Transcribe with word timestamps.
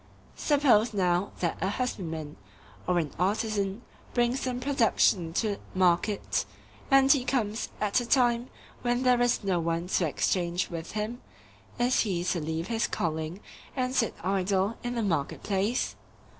Suppose 0.35 0.95
now 0.95 1.31
that 1.41 1.59
a 1.61 1.69
husbandman, 1.69 2.35
or 2.87 2.97
an 2.97 3.11
artisan, 3.19 3.83
brings 4.15 4.39
some 4.39 4.59
production 4.59 5.31
to 5.33 5.57
market, 5.75 6.43
and 6.89 7.11
he 7.11 7.23
comes 7.23 7.69
at 7.79 7.99
a 8.01 8.05
time 8.07 8.49
when 8.81 9.03
there 9.03 9.21
is 9.21 9.43
no 9.43 9.59
one 9.59 9.85
to 9.89 10.07
exchange 10.07 10.71
with 10.71 10.93
him,—is 10.93 11.99
he 11.99 12.23
to 12.23 12.39
leave 12.41 12.65
his 12.65 12.87
calling 12.87 13.41
and 13.75 13.93
sit 13.93 14.15
idle 14.23 14.75
in 14.83 14.95
the 14.95 15.03
market 15.03 15.43
place? 15.43 15.95